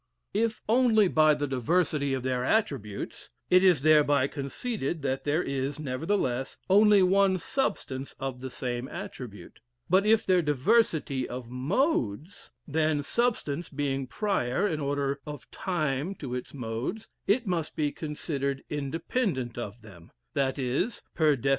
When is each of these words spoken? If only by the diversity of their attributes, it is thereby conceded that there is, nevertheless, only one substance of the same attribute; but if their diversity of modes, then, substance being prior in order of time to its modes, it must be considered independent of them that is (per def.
If 0.33 0.63
only 0.67 1.07
by 1.07 1.35
the 1.35 1.45
diversity 1.45 2.15
of 2.15 2.23
their 2.23 2.43
attributes, 2.43 3.29
it 3.51 3.63
is 3.63 3.83
thereby 3.83 4.25
conceded 4.25 5.03
that 5.03 5.25
there 5.25 5.43
is, 5.43 5.77
nevertheless, 5.79 6.57
only 6.71 7.03
one 7.03 7.37
substance 7.37 8.15
of 8.19 8.41
the 8.41 8.49
same 8.49 8.87
attribute; 8.87 9.59
but 9.91 10.03
if 10.03 10.25
their 10.25 10.41
diversity 10.41 11.29
of 11.29 11.51
modes, 11.51 12.49
then, 12.67 13.03
substance 13.03 13.69
being 13.69 14.07
prior 14.07 14.67
in 14.67 14.79
order 14.79 15.19
of 15.27 15.51
time 15.51 16.15
to 16.15 16.33
its 16.33 16.51
modes, 16.51 17.07
it 17.27 17.45
must 17.45 17.75
be 17.75 17.91
considered 17.91 18.63
independent 18.71 19.55
of 19.55 19.83
them 19.83 20.09
that 20.33 20.57
is 20.57 21.03
(per 21.13 21.35
def. 21.35 21.49